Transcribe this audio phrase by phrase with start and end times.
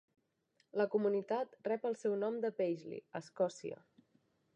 [0.81, 3.79] La comunitat rep el seu nom de Paisley, a Escòcia.